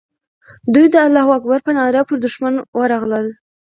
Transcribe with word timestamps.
دوی 0.73 0.87
د 0.93 0.95
الله 1.05 1.25
اکبر 1.37 1.59
په 1.65 1.71
ناره 1.77 2.01
پر 2.07 2.17
دښمن 2.25 2.53
ورغلل. 2.79 3.27